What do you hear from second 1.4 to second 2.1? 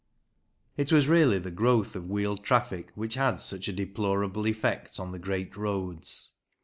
growth of